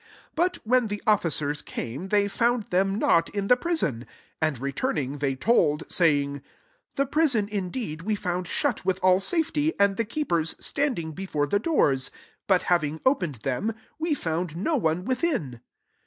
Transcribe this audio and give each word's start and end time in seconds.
22 0.35 0.35
But 0.35 0.55
when 0.67 0.87
the 0.87 1.03
officers 1.05 1.61
came, 1.61 2.07
they 2.07 2.27
found 2.27 2.63
them 2.69 2.97
not 2.97 3.29
in 3.35 3.49
the 3.49 3.55
prison: 3.55 4.07
and 4.41 4.57
re 4.57 4.71
turning, 4.71 5.17
they 5.19 5.35
told, 5.35 5.81
23 5.81 5.93
saving," 5.95 6.41
The 6.95 7.05
prison 7.05 7.47
indeed 7.47 8.01
we 8.01 8.15
found 8.15 8.47
shut 8.47 8.83
with 8.83 8.99
all 9.03 9.19
safety, 9.19 9.73
and 9.79 9.97
the 9.97 10.05
keep 10.05 10.31
ers 10.31 10.55
standing 10.59 11.11
before 11.11 11.45
the 11.45 11.59
doors: 11.59 12.09
but 12.47 12.63
having 12.63 12.99
opened 13.05 13.35
them, 13.45 13.75
we 13.99 14.15
found 14.15 14.55
no 14.57 14.75
one 14.75 15.05
within." 15.05 15.61